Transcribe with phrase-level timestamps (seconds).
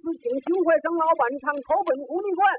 [0.00, 2.54] 请邢会生老板唱《投奔狐狸关》。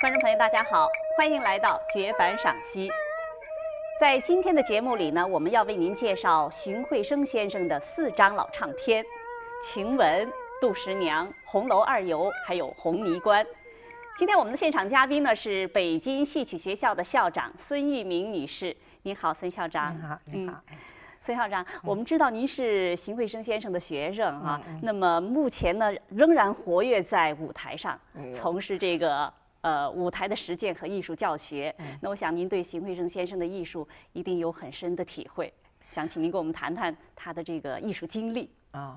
[0.00, 2.88] 观众朋友，大家好，欢迎来到绝版赏析。
[4.00, 9.02] 在今天的节目里呢，我们要为您介绍荀慧生先生的四张老唱片，
[9.64, 10.26] 《晴雯》
[10.60, 13.44] 《杜十娘》《红楼二游》还有《红泥关》。
[14.18, 18.74] 今天我们的现场嘉宾呢是北京戏曲学校的校长孙玉明女士。
[19.02, 19.94] 您好，孙校长。
[19.94, 20.58] 您好，你好。
[21.20, 28.00] 孙校长，我们知道您是邢慧生先生的学生哈，那么目前呢仍然活跃在舞台上，
[28.34, 29.30] 从事这个。
[29.62, 35.52] 呃，舞台的实践和艺术教学，那我想您对邢慧生先生的艺术一定有很深的体会，
[35.88, 38.96] 想请您给我们谈谈他的这个艺术经历啊。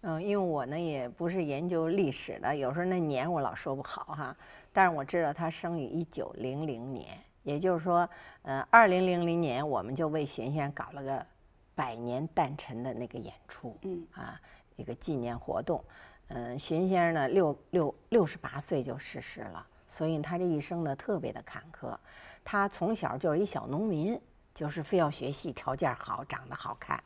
[0.00, 4.36] 嗯，因为我呢也不是研究历史的，有时候那年我老说不好哈。
[4.72, 8.08] 但是我知道他生于一九零零年，也就是说，
[8.42, 11.26] 呃，二零零零年我们就为荀先生搞了个
[11.74, 14.40] 百年诞辰的那个演出，嗯啊，
[14.76, 15.82] 一个纪念活动。
[16.28, 19.66] 嗯，荀先生呢六六六十八岁就逝世了。
[19.90, 21.96] 所以他这一生呢特别的坎坷，
[22.44, 24.20] 他从小就是一小农民，
[24.54, 27.02] 就是非要学戏，条件好，长得好看，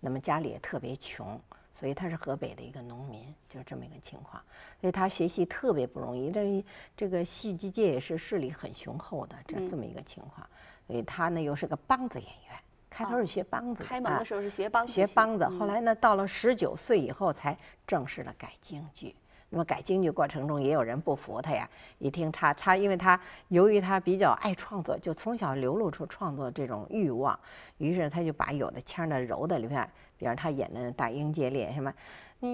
[0.00, 1.40] 那么家里也特别穷，
[1.78, 4.42] 所以他是河北的一个农民，就是这么一个情况。
[4.80, 6.64] 所以他学习特别不容易，这
[6.96, 10.48] 这个戏剧界也是势力很雄厚的这这么一个情况。
[10.86, 17.54] 所以他呢又是个梆子演员，开头是学梆子，开门的时候是学梆子，学梆子，后来呢到了十九岁以后才
[17.86, 19.14] 正式的改京剧。
[19.48, 27.38] 那么改京剧过程中也有人不服他呀，一听他他，因为他由于他比较爱创作，就从小流露出创作这种欲望，
[27.78, 29.88] 于是他就把有的腔呢揉在里面，
[30.18, 31.94] 比方他演的《大英界烈》什么，
[32.40, 32.46] 咿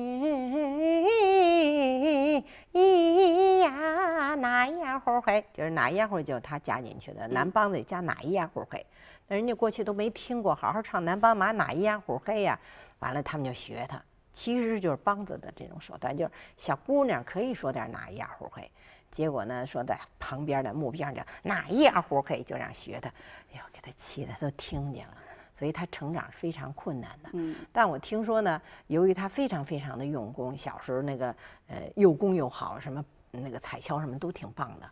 [3.60, 8.84] 呀哪一样呼嘿，就是哪一样呼就是他加进去的，南梆子加哪一样呼嘿，
[9.28, 12.58] 那人家过去都没听过，好好唱南梆嘛哪一样呼嘿呀，
[12.98, 14.02] 完了他们就学他。
[14.32, 18.70] 其实就是梆子的这种手段，就是小姑娘可以说点哪一样胡黑，
[19.10, 23.08] 结果呢说在旁边的木边上讲哪一样胡黑，就让学他，
[23.52, 25.16] 哎呦给他气的都听见了，
[25.52, 27.30] 所以他成长是非常困难的。
[27.34, 31.34] 嗯，但我听说呢，由于他非常非常的用功，小时候那个
[31.68, 34.90] 呃又功又好，什么那个彩敲什么都挺棒的，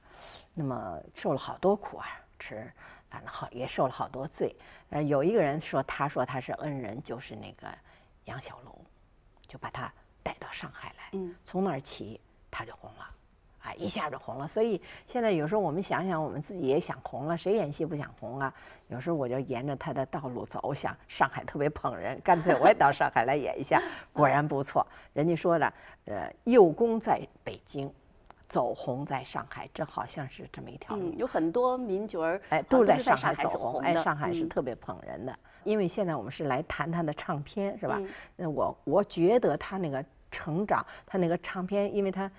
[0.53, 2.07] 那么受了好多苦啊，
[2.39, 2.71] 吃
[3.09, 4.55] 反正好也受了好多罪。
[4.91, 7.67] 呃，有一个人说他说他是恩人，就是那个
[8.27, 8.80] 杨小楼。
[9.51, 12.21] 就把他带到上海来，嗯，从那儿起
[12.53, 13.11] 他就红了，
[13.65, 14.47] 啊，一下就红了。
[14.47, 18.55] 所以现在有时候我们想想，我们自己也想红了，谁演戏不想红啊？
[18.87, 23.83] 有时候我就沿着他的道路走，想上海特别捧人，干脆我也到上海来演一下。
[24.15, 25.75] 果然不错，人家说了，
[26.05, 27.93] 呃，幼功在北京，
[28.49, 31.13] 走红在上海，这好像是这么一条路。
[31.15, 35.37] 有很多名角儿，哎，都是在上海走红，哎，上海是特别捧人的。
[35.65, 38.01] 因为现在我们是来谈他的唱片，是吧？
[38.37, 42.31] 那我我觉得他那个成长，他那个唱片，因为他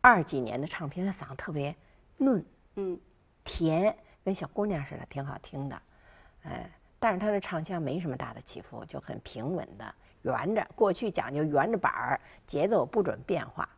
[0.00, 1.74] 二几年的唱片，他嗓子特别
[2.16, 2.44] 嫩，
[2.76, 2.98] 嗯，
[3.42, 5.82] 甜，跟小姑娘似的，挺好听的，
[6.42, 10.66] 哎，但是他的唱腔没什么大的起伏，就很平稳的，圆着。
[10.74, 13.68] 过去讲究圆着板儿，节奏不准变化，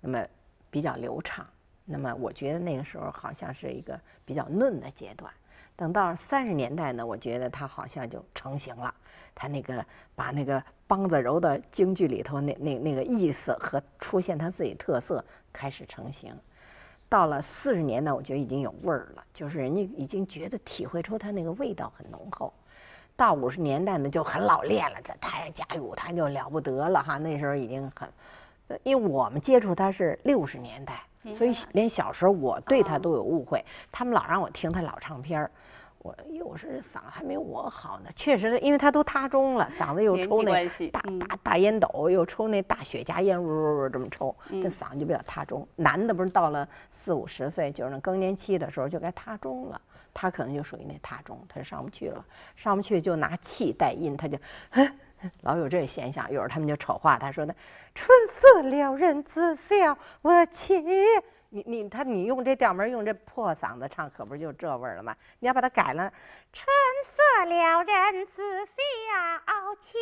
[0.00, 0.24] 那么
[0.70, 1.46] 比较流畅。
[1.84, 5.32] 那么我觉得那个时候好像是一个比较嫩的阶段。
[5.78, 8.92] 等到三十年代呢，我觉得他好像就成型了。
[9.32, 16.34] 他那个把那个梆子揉到京剧里头，那那那个意思和出现他自己特色开始成型。
[17.08, 22.52] 到了四十年代，我觉得已经有味儿了，就是人家已经觉得体会出他那个味道很浓厚。
[23.14, 27.18] 到五十年代呢，就很老练了，在台上驾驭舞台就了不得了哈。
[27.18, 28.08] 那时候已经很，
[28.82, 33.64] 因为我们接触他是六十年代，所以连小时候我对他都有误会。
[33.92, 35.50] 他们老让我听他老唱片儿。
[36.08, 45.66] 我有时嗓子还没我好呢，确实，因为他都塌中了，嗓子又抽那大大大烟斗，又抽那大雪茄烟，呜呜呜这么抽，这嗓子就比较塌中。
[45.76, 49.78] 男的不是到了四五十岁，就是那更年期的时候就该塌中了，
[50.14, 52.24] 他可能就属于那塌中，他就上不去了，
[52.56, 54.38] 上不去就拿气带音，他就
[55.42, 56.26] 老有这现象。
[56.30, 57.54] 有时候他们就丑化他说的
[57.94, 60.86] “春色撩人自笑我情”。
[61.50, 65.16] 你你他你用这调门用这破嗓子唱，可不是就这味儿了吗？
[65.38, 66.12] 你要把它改了，
[66.52, 66.66] 春
[67.10, 68.74] 色撩人似笑
[69.80, 70.00] 情，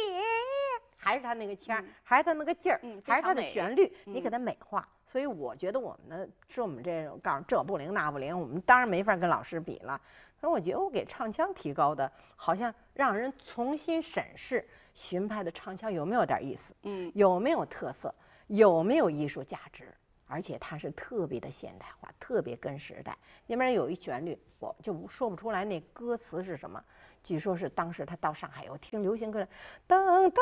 [0.96, 4.88] 还是他那个腔，还是他那个劲儿，还是他的旋律，你给他美化。
[5.06, 10.00] 所以我觉得我们呢，是我们这告诉这不灵那不灵，我们当然没法跟老师比了。
[10.40, 18.12] 可是我觉得我给唱腔提高的，好像让人重新审视荀派的唱腔有没有点意思，嗯，有没有特色，
[18.48, 19.94] 有没有艺术价值。
[20.26, 23.16] 而且它是特别的现代化，特别跟时代。
[23.46, 26.82] 那边有一旋律，我就说不出来那歌词是什么。
[27.22, 29.42] 据说是当时他到上海有听流行歌，
[29.88, 30.32] 噔噔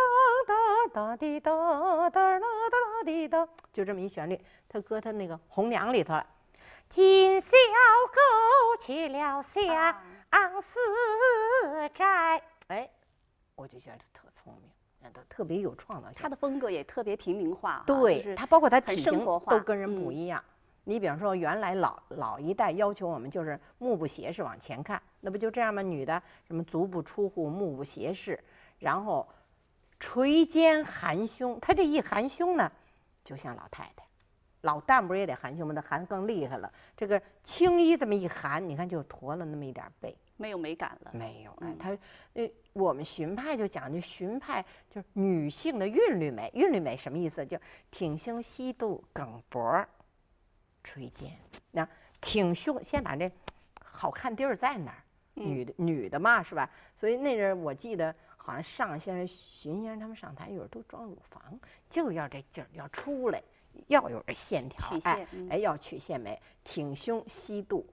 [0.46, 0.54] 哒
[0.92, 1.50] 哒滴哒
[2.10, 4.38] 哒啦哒啦滴哒，就这么一旋律。
[4.68, 6.26] 他搁他那个《红娘》里头了。
[6.86, 7.56] 今宵
[8.12, 10.78] 勾起了相思
[11.94, 12.90] 寨，哎，
[13.54, 14.23] 我就觉得特
[15.28, 16.18] 特别有创造性。
[16.22, 20.42] 他的风格也特别平民化，对他包括他体型都跟人不一样。
[20.86, 25.80] 你比方说，原来老老一代要求我们就是目不斜视往前看，那不就这样吗？
[25.80, 28.38] 女的什么足不出户，目不斜视，
[28.78, 29.26] 然后
[29.98, 31.58] 垂肩含胸。
[31.58, 32.70] 她这一含胸呢，
[33.24, 34.03] 就像老太太。
[34.64, 35.72] 老旦不是也得含胸吗？
[35.74, 36.72] 那含更厉害了。
[36.96, 41.10] 这个青衣这么一含，你看就驼了那么一点背，没有美感了。
[41.14, 41.96] 没有，哎，他
[42.34, 46.50] 呃，我们荀派就讲究荀派就是女性的韵律美。
[46.54, 47.44] 韵律美什么意思？
[47.44, 47.58] 就
[47.90, 49.86] 挺胸吸肚，梗脖。
[50.82, 51.30] 垂肩，
[51.70, 51.88] 那
[52.20, 53.30] 挺胸，先把这
[53.82, 55.00] 好看地儿在哪儿？
[55.34, 56.68] 女的，女的嘛，是吧？
[56.94, 61.42] 所以那阵我记得，好像上先生、荀先生他们上台，有时候都装乳房，
[61.88, 63.42] 就要这劲儿要出来，
[63.88, 67.86] 要有这线条，哎哎，要曲线美，挺胸吸肚，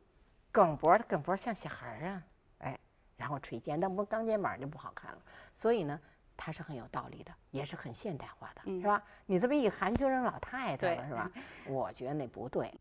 [0.52, 2.24] 梗脖，梗脖像小孩儿啊，
[2.60, 2.80] 哎，
[3.18, 5.18] 然后垂肩，那不钢肩膀就不好看了。
[5.54, 6.00] 所以呢。
[6.44, 9.04] 它是很有道理的，也是很现代化的，是吧？
[9.28, 11.30] 你这么一含就成老太太了，是吧？
[11.68, 12.74] 我觉得那不对。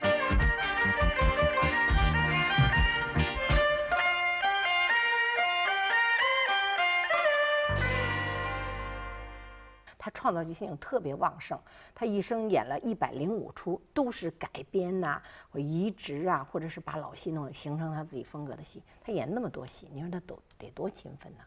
[10.02, 11.60] 他创造性特别旺盛，
[11.94, 15.20] 他一生演了一百零五出，都是改编呐，
[15.50, 18.82] 或移植啊，或者是把老戏弄形成他自己风格的戏。
[19.04, 21.44] 他演那么多戏，你说他都得多勤奋呢？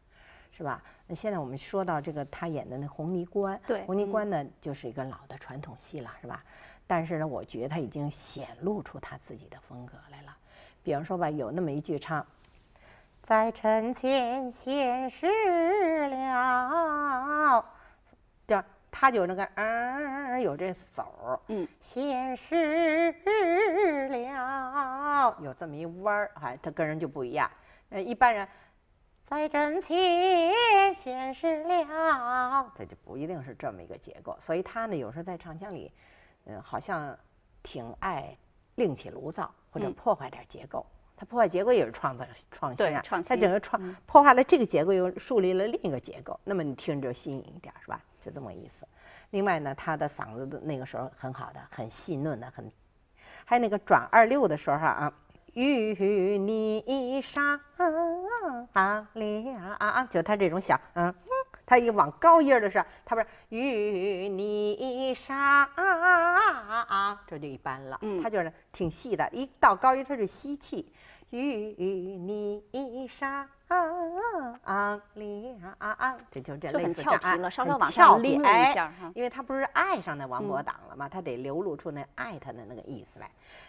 [0.56, 0.84] 是吧？
[1.08, 6.44] 那现在我们说到这个他演的那《红泥关》，对，《红泥关》呢就是一个老的传统戏了，是吧？
[6.86, 10.38] 但是呢，我觉得他已经显露出他自己的风格来了。
[10.84, 12.24] 比方说吧，有那么一句唱
[13.20, 17.66] ：“在臣前现世了”，
[18.48, 23.12] 叫他就那个嗯，有这手儿，嗯，现世
[24.10, 27.50] 了，有这么一弯儿，哎，他跟人就不一样。
[27.90, 28.48] 呃，一般人。
[29.26, 34.36] 在阵前显示了，这就不一定是这么一个结构。
[34.38, 35.90] 所以他呢，有时候在唱腔里，
[36.46, 37.18] 嗯，好像
[37.64, 38.38] 挺爱
[38.76, 40.86] 另起炉灶或者破坏点结构。
[41.16, 43.02] 他破坏结构也是创造创新啊。
[43.02, 46.38] 他整个创破坏了这个结构，又树立了另一个结构。
[46.44, 48.04] 那么你听着就新颖一点，是吧？
[48.24, 48.88] 就这么个意思。
[49.32, 52.72] 另外呢，他的嗓子的那个时候很好的，很细嫩的，很
[53.46, 55.14] 还有那个转二六的时候啊。
[55.54, 57.60] 与你上
[58.74, 61.14] 了，就他这种小，嗯，
[61.64, 65.70] 他一往高音的时候，他不是与你上，
[67.28, 68.00] 这就一般了。
[68.24, 70.92] 他就是挺细的，一到高音他就吸气，
[71.38, 73.48] 与你上。
[74.64, 75.02] 啊
[75.80, 81.10] 啊，这就这类似这样，很俏皮，哎，因为他不是爱上那王伯党了吗？
[81.10, 83.28] 他得流露出那爱他的那个意思来。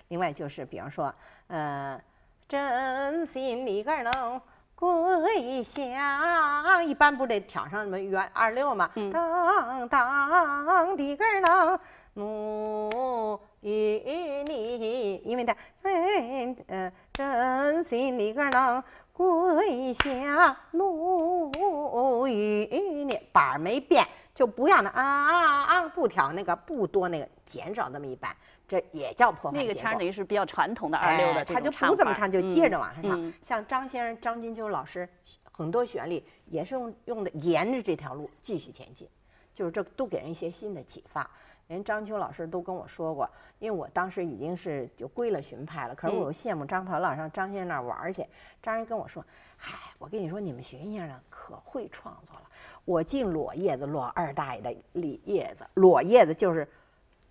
[0.09, 1.15] 另外就是，比方说，
[1.47, 1.99] 呃，
[2.47, 4.39] 真心里个能
[4.75, 8.91] 归乡，一般不得挑上什么圆二六吗？
[9.11, 11.81] 当当的个能
[12.13, 18.83] 奴与你，因为他，哎嗯，真心里个能。
[19.17, 22.67] 跪下怒与
[23.05, 24.05] 你，板儿没变，
[24.35, 33.33] 就不要那啊啊啊，不调那个不多那个，减少那么一板，这也叫破坏那个腔等于是比较传统的二六的他就不怎么唱，就接着往上唱。
[33.41, 35.09] 像张先生张君秋老师
[35.53, 39.09] 很多旋律也是用用的沿着这条路继续前进，
[39.55, 41.31] 就是这都给人一些新的启发。
[41.69, 43.29] 连张秋老师都跟我说过，
[43.59, 48.25] 因为我当时已经是就归了荀派了，可是我又羡慕张鹏老上张先生那儿玩去。
[48.63, 49.25] 张人跟我说
[49.57, 52.43] ：“嗨，我跟你说，你们荀先生可会创作了。
[52.85, 56.69] 我进裸叶子，裸二大爷的里叶子，裸叶子就是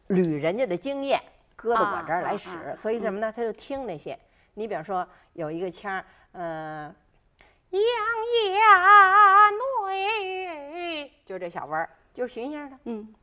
[0.10, 1.22] 捋人家的经验，
[1.56, 2.76] 搁到我这儿来使。
[2.76, 3.32] 所以什么呢？
[3.32, 4.18] 他就听那些。
[4.56, 6.96] 你比方说有一个腔儿，嗯，
[7.70, 7.82] 杨
[8.56, 9.50] 呀
[9.86, 12.78] 内，就这小文儿，就是荀先生的。
[12.86, 13.14] 嗯。”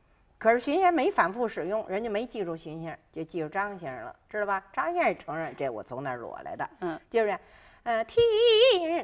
[0.41, 4.63] 可是荀先生没反复使用，人家没记住荀先生，就记住张先生了，知道吧？
[4.73, 7.37] 张先生承认这我从那儿裸来的，嗯，就是，
[7.83, 8.17] 呃，听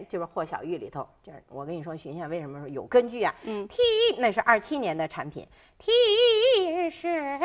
[0.09, 3.31] 就是霍小玉里头，就是我跟你说荀先生为什么说有根据啊？
[3.43, 3.77] 嗯，听
[4.17, 7.37] 那是二七年的产品，听是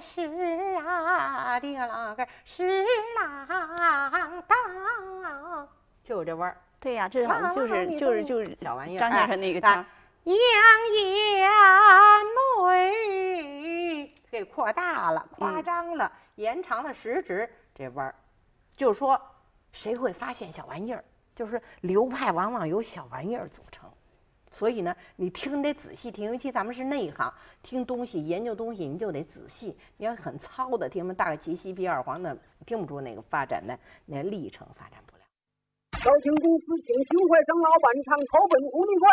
[0.00, 2.84] 是啊，的啷个是
[3.18, 5.68] 郎当，
[6.04, 6.56] 就有这味儿。
[6.78, 9.84] 对呀，这好像就是就是就是小玩意儿，张先生那个腔。
[10.26, 10.34] 杨
[11.38, 12.18] 呀
[12.66, 18.14] 内，给扩大了、夸张了、延长了食指这弯儿，
[18.74, 19.20] 就是说
[19.70, 21.04] 谁会发现小玩意儿？
[21.32, 23.88] 就是流派往往由小玩意儿组成。
[24.50, 29.78] 所以呢，你听得仔细听，尤其咱们是内行，听东西、研究东西，你就得仔细。
[29.96, 35.22] 你要很糙的听，大个齐西皮二黄的，听不出那个发展的那历程，发展不了。
[36.02, 39.12] 高清公司请徐会生老板唱《投奔五里关》。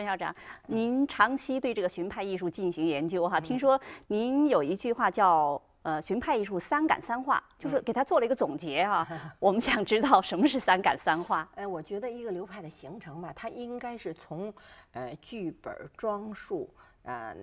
[0.00, 0.34] 孙校长，
[0.66, 9.06] 您长期对这个荀派艺术进行研究哈，听说您有一句话叫“呃，荀派艺术三感三化”，就是给他做了一个总结啊。
[9.38, 11.46] 我们想知道什么是三感三化？
[11.54, 14.50] 哎，我觉得一个流派的形成吧，它应该是从
[14.92, 17.36] 呃剧本、装束、呃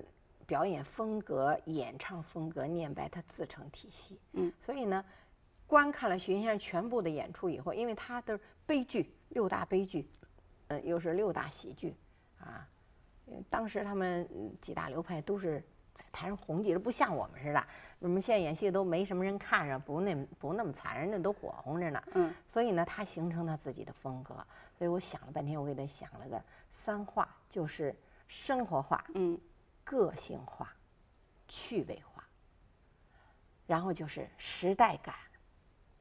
[0.48, 4.20] 表演风格、演唱风格、念白它自成体系。
[4.34, 5.06] 嗯，所以呢，
[5.68, 10.10] 观看了荀先生全部的演出以后，因为他的悲剧六大悲剧，
[10.70, 11.94] 呃，又是六大喜剧。
[12.40, 12.68] 啊，
[13.50, 14.28] 当时他们
[14.62, 15.64] 几大流派都是
[15.94, 17.68] 在台上红极了，不像我们似的。
[18.00, 22.04] 我们现在演戏都没什么人看着，不那不那么惨，人家都火红着呢。
[22.14, 22.34] 嗯。
[22.48, 24.36] 所以呢，他形成他自己的风格。
[24.78, 26.40] 所以我想了半天，我给他想了个
[26.72, 27.96] 三化，就是
[28.28, 29.40] 生活化、嗯，
[29.84, 30.72] 个性化、
[31.48, 32.24] 趣味化，
[33.66, 35.16] 然后就是时代感、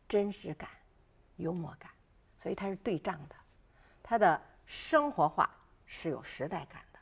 [0.06, 0.68] 真实感、
[1.36, 1.90] 幽默感。
[2.38, 3.34] 所以它是对仗的，
[4.02, 5.50] 它的生活化。
[5.96, 6.98] 是有时代感的，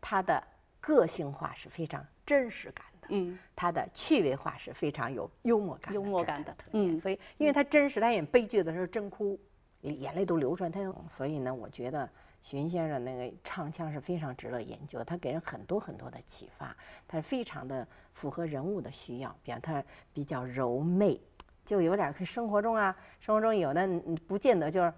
[0.00, 0.42] 它的
[0.80, 6.98] 个性化是非常真实感的，嗯，它的趣味化是非常有幽默感、幽默感的特点。
[6.98, 9.38] 所以，因为他真实，他演悲剧的时候真哭，
[9.82, 10.70] 眼泪都流出来。
[10.70, 12.08] 他所以呢，我觉得
[12.42, 16.76] 许云先生那个唱腔是非常值得研究，他给人很多很多的启发，
[17.06, 21.20] 他非常的符合人物的需要，比方他比较柔媚、
[21.64, 23.88] 就有点跟生活中啊，生活中有的
[24.26, 24.92] 不见得就是，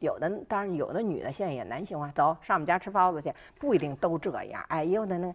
[0.00, 4.64] 有的当然有的女的现在也男性化，走上我们家吃包子去，不一定都这样。
[4.68, 5.34] 哎，有的那，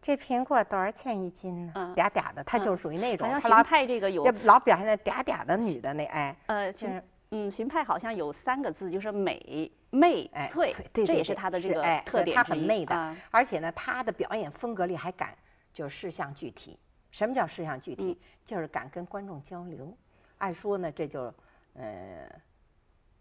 [0.00, 1.94] 这苹果多少钱一斤呢？
[1.96, 6.36] 嗲嗲的，她就属于那种，她老派这个有，老表现那嗲嗲的女的那哎。
[6.46, 15.36] 呃，其实嗯，荀派好像有三个字，就是美媚脆，这也是她的这个特点她很媚的，而且呢，她的表演风格里还敢
[15.72, 16.78] 就是事项具体。
[17.10, 18.18] 什么叫事项具体？
[18.44, 19.94] 就是敢跟观众交流。
[20.38, 21.32] 按说呢，这就
[21.74, 22.30] 呃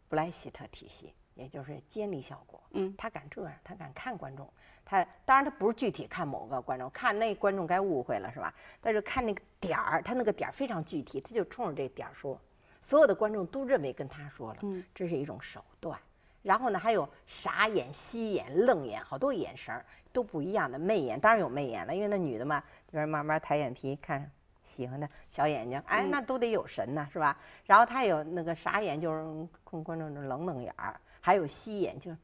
[0.08, 2.62] 布莱希特体系，也就是监理效果。
[2.72, 4.48] 嗯，他敢这样，他敢看观众。
[4.86, 8.54] 他当然他不是具体看某个观众，看那观众该误会了是吧？
[8.80, 12.40] 但是看那个点儿，他那个点儿非常具体，他就冲着这点儿说，
[12.80, 14.60] 所有的观众都认为跟他说了。
[14.62, 16.00] 嗯，这是一种手段。
[16.42, 24.32] 然后呢，还有傻眼、吸眼、愣眼，好多眼神儿都不一样的媚眼，当然有媚眼了，因为那女的嘛，就是慢慢抬眼皮看。
[24.68, 27.40] 喜欢的小眼睛，哎，那都得有神呢，是吧？
[27.66, 32.18] 然后他有那个傻眼，就是看观众的冷冷眼儿，还有吸眼，就是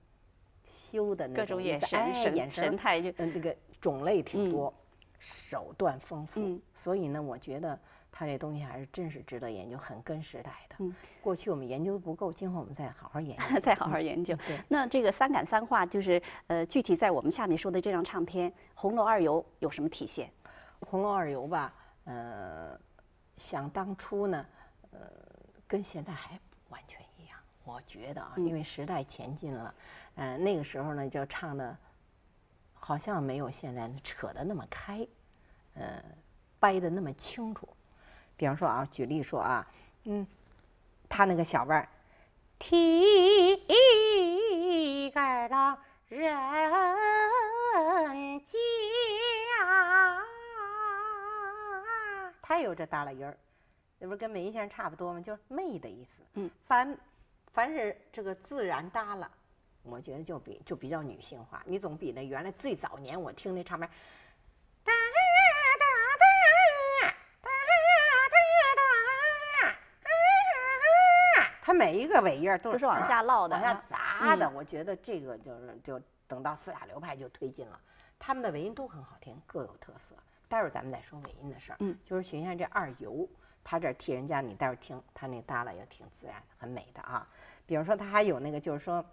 [0.65, 4.71] 羞的那种眼神，哎眼神神态就嗯，那个种类挺多，
[5.19, 7.79] 手段丰富，所以呢，我觉得
[8.11, 10.75] 他这东西还是真是值得研究，很跟时代的。
[10.79, 14.35] 嗯，过去我们研究的不够，今后我们再好好研究， 再好好研究。
[14.45, 20.27] 对，那这个三感三化，就是呃，具体在我们下面说的这张唱片《红楼二游》有什么体现？
[20.85, 21.73] 《红楼二游》吧。
[22.05, 22.79] 呃，
[23.37, 24.45] 想当初呢，
[24.91, 24.99] 呃，
[25.67, 27.39] 跟现在还不完全一样。
[27.63, 29.73] 我觉得啊，因为时代前进了，
[30.15, 31.77] 呃，那个时候呢，就唱的，
[32.73, 35.07] 好像没有现在扯的那么开，
[35.75, 36.03] 呃，
[36.59, 37.67] 掰的那么清楚。
[38.35, 39.65] 比方说啊，举例说啊，
[40.03, 40.27] 嗯，
[41.07, 41.87] 他那个小腕儿，
[42.59, 43.57] 提
[45.11, 45.77] 杆郎
[46.09, 46.29] 人
[48.43, 48.57] 家。
[52.53, 53.35] 还有这耷拉音儿，
[53.97, 55.19] 那不是跟梅先生差不多吗？
[55.19, 56.21] 就是媚的意思。
[56.35, 56.95] 嗯，凡
[57.51, 59.27] 凡是这个自然耷拉，
[59.81, 61.63] 我觉得就比就比较女性化。
[61.65, 63.89] 你总比那原来最早年我听那唱片，
[64.83, 65.19] 哒哒
[65.79, 65.85] 哒
[66.19, 66.25] 哒
[67.41, 67.47] 哒
[71.41, 74.47] 哒，它每一个尾音都是往下落的，往下砸的。
[74.51, 77.81] 我觉得这个就是就等到四大流派就推进了，
[78.19, 80.15] 他们的尾音都很好听，各有特色。
[80.53, 83.27] 待会儿咱们再说尾音的事儿，嗯，就是许仙这二游，
[83.63, 87.27] 他这替人家，你待会儿听他那耷拉也挺自然，很美的啊。
[87.65, 89.03] 比如说他还有那个，就是说，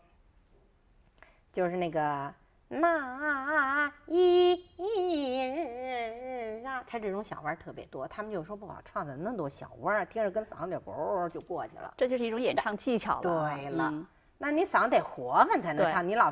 [1.51, 2.31] 就是那个
[2.69, 11.95] 那一日啊，他这种小弯儿特别多，他们就说不好唱的那么多小弯儿，听着跟嗓子里咕就过去了。
[11.97, 13.23] 这就是一种演唱技巧了。
[13.23, 13.91] 对了，
[14.37, 16.31] 那你嗓子得活泛才能唱，你老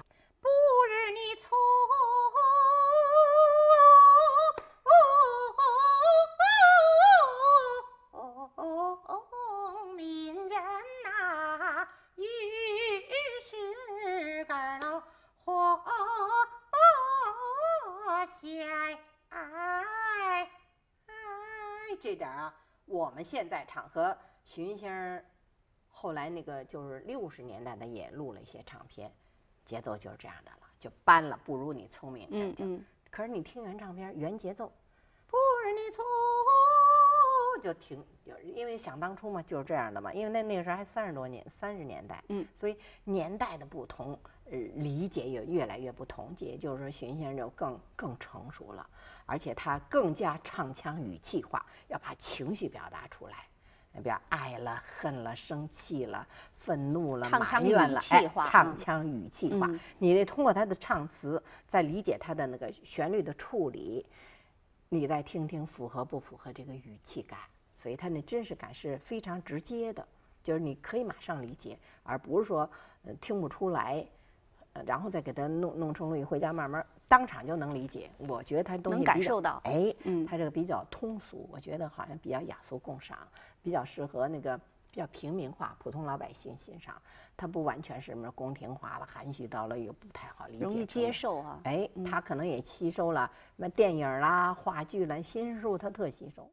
[23.18, 25.24] 们现在唱和徐先生
[25.88, 29.12] 后来那个就是六十年代的也录了一些唱片，
[29.64, 32.28] 节奏就是这样的了，就搬了，不如你聪明。
[32.30, 32.84] 嗯嗯。
[33.10, 34.70] 可是你听原唱片原节奏，
[35.26, 36.04] 不如你聪，
[37.60, 42.22] 就挺，就因为想当初嘛就是这样的嘛，因为那那个时候还三十多年，三十年代。
[42.28, 42.46] 嗯。
[42.54, 44.18] 所以年代的不同，
[44.50, 48.86] 呃，理解也越来越不同，也就是说，荀先生就更更成熟了。
[49.26, 53.46] 而且他更加唱腔语气化，要把情绪表达出来，
[53.92, 59.68] 那边爱了、恨了、生气了、愤怒了、埋怨了，哎，唱腔语气化，
[59.98, 64.06] 你得通过他的唱词，再理解他的那个旋律的处理，
[64.90, 67.38] 你再听听符合不符合这个语气感，
[67.76, 70.06] 所以他那真实感是非常直接的，
[70.42, 72.68] 就是你可以马上理解，而不是说
[73.04, 74.02] 呃听不出来，
[74.72, 76.84] 呃，然后再给他弄弄成录音回家慢慢。
[77.06, 83.16] 当场就能理解，我觉得他东西感受到，哎，嗯，他这个比较通俗，我觉得好像比较雅俗共赏，
[83.62, 84.58] 比较适合那个
[84.90, 86.94] 比较平民化、普通老百姓欣赏。
[87.36, 91.60] 它不完全是什么宫廷化了、含蓄到了又不太好理解，容易接受啊。
[91.64, 96.50] 哎，他可能也吸收了什么电影啦、话剧啦、新书，他特吸收。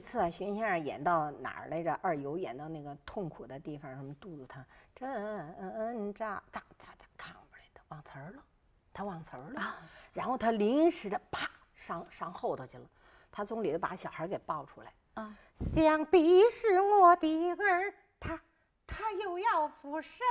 [0.00, 1.92] 次啊，荀先生演到哪儿来着？
[2.02, 8.42] 二游演到那个痛苦的地方，什么肚子疼，挣扎，哒哒哒，扛不来的，忘词儿了，
[8.92, 9.74] 他忘词儿了，
[10.12, 12.84] 然后他临时的啪上上后头去了，
[13.30, 18.40] 他从里头把小孩给抱出来，啊，想必是我的儿，他
[18.86, 20.26] 他又要复生。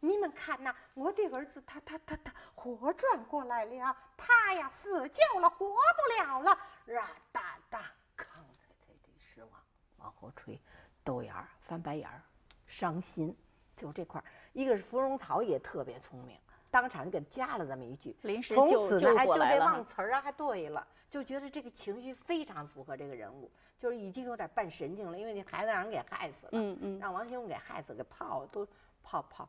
[0.00, 7.80] 你们看呐，我的儿子他他他他活转过来了，他呀死救了，活不了了，啦哒哒，
[8.16, 9.50] 康才才的失望，
[9.98, 10.60] 往后吹，
[11.02, 12.22] 豆芽儿翻白眼儿，
[12.66, 13.36] 伤心，
[13.76, 14.24] 就这块儿。
[14.52, 16.38] 一个是芙蓉草也特别聪明，
[16.70, 18.16] 当场就给加了这么一句，
[18.48, 28.66] 从此呢还就这忘词儿啊，还对了，就觉得这个情绪非常符合这个人物，就是已经有点半神经了，因为那孩子让人给害死了，嗯嗯，让王熙凤给害死，给泡都
[29.02, 29.48] 泡泡。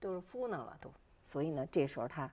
[0.00, 0.90] 都是敷弄了都，
[1.22, 2.30] 所以呢，这时候他，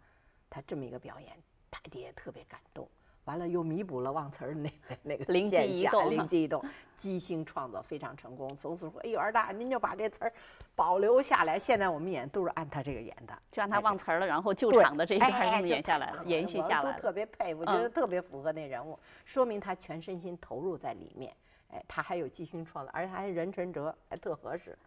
[0.50, 1.32] 他这么一个表演，
[1.72, 2.88] 太爹也特别感动。
[3.26, 6.62] 完了又弥补了忘词儿那个 那个灵机一动，灵机一动，
[6.98, 8.54] 即兴创作非常成功。
[8.58, 10.34] 从此说，哎呦二大，您就把这词儿
[10.76, 11.58] 保留下来。
[11.58, 16.94] 现在我们演都是按他这个演的，就让他忘词儿了，然后救场的这一段演下来了，延续下来了。
[16.98, 21.34] 都特别佩服，觉得特别符合那人物，说明他全身心投入在里面。
[21.70, 24.78] 哎，他还有即兴创作，而且还人陈哲，还特合适。